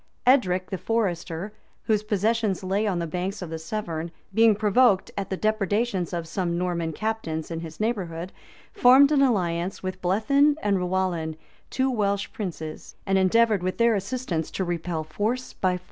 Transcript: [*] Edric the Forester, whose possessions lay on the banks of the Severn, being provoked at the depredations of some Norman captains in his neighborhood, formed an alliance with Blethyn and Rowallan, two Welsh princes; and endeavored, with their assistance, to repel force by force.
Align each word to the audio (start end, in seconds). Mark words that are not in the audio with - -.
[*] 0.17 0.25
Edric 0.25 0.71
the 0.71 0.79
Forester, 0.79 1.53
whose 1.83 2.01
possessions 2.01 2.63
lay 2.63 2.87
on 2.87 2.97
the 2.97 3.05
banks 3.05 3.43
of 3.43 3.51
the 3.51 3.59
Severn, 3.59 4.09
being 4.33 4.55
provoked 4.55 5.11
at 5.15 5.29
the 5.29 5.37
depredations 5.37 6.11
of 6.11 6.27
some 6.27 6.57
Norman 6.57 6.91
captains 6.91 7.51
in 7.51 7.59
his 7.59 7.79
neighborhood, 7.79 8.33
formed 8.73 9.11
an 9.11 9.21
alliance 9.21 9.83
with 9.83 10.01
Blethyn 10.01 10.55
and 10.63 10.79
Rowallan, 10.79 11.35
two 11.69 11.91
Welsh 11.91 12.31
princes; 12.33 12.95
and 13.05 13.19
endeavored, 13.19 13.61
with 13.61 13.77
their 13.77 13.93
assistance, 13.93 14.49
to 14.49 14.63
repel 14.63 15.03
force 15.03 15.53
by 15.53 15.73
force. 15.77 15.79